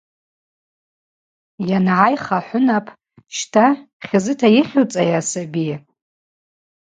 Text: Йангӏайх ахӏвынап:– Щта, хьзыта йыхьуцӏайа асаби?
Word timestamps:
Йангӏайх 1.69 2.25
ахӏвынап:– 2.37 2.85
Щта, 3.37 3.65
хьзыта 4.07 4.47
йыхьуцӏайа 4.55 5.17
асаби? 5.23 5.69